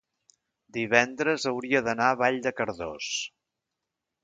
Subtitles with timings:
[0.77, 3.13] divendres hauria d'anar a Vall de Cardós.